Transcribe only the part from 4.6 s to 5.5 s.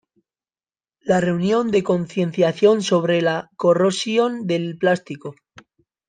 plástico...